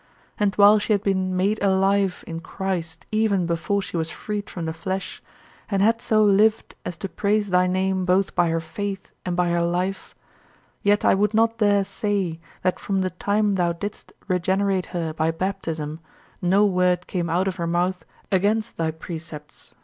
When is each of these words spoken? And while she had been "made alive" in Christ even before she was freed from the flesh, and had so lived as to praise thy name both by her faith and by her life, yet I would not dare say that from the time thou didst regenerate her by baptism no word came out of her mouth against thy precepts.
And 0.39 0.55
while 0.55 0.79
she 0.79 0.93
had 0.93 1.03
been 1.03 1.37
"made 1.37 1.61
alive" 1.61 2.23
in 2.25 2.39
Christ 2.39 3.05
even 3.11 3.45
before 3.45 3.83
she 3.83 3.95
was 3.95 4.09
freed 4.09 4.49
from 4.49 4.65
the 4.65 4.73
flesh, 4.73 5.21
and 5.69 5.83
had 5.83 6.01
so 6.01 6.23
lived 6.23 6.73
as 6.83 6.97
to 6.97 7.07
praise 7.07 7.51
thy 7.51 7.67
name 7.67 8.03
both 8.03 8.33
by 8.33 8.49
her 8.49 8.59
faith 8.59 9.11
and 9.23 9.35
by 9.35 9.49
her 9.49 9.61
life, 9.61 10.15
yet 10.81 11.05
I 11.05 11.13
would 11.13 11.35
not 11.35 11.59
dare 11.59 11.83
say 11.83 12.39
that 12.63 12.79
from 12.79 13.01
the 13.01 13.11
time 13.11 13.53
thou 13.53 13.73
didst 13.73 14.11
regenerate 14.27 14.87
her 14.87 15.13
by 15.13 15.29
baptism 15.29 15.99
no 16.41 16.65
word 16.65 17.05
came 17.05 17.29
out 17.29 17.47
of 17.47 17.57
her 17.57 17.67
mouth 17.67 18.03
against 18.31 18.77
thy 18.77 18.89
precepts. 18.89 19.75